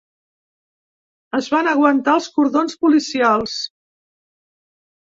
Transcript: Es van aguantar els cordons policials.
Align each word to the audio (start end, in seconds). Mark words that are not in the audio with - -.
Es 1.41 1.51
van 1.57 1.69
aguantar 1.75 2.17
els 2.23 2.31
cordons 2.39 2.81
policials. 2.87 3.61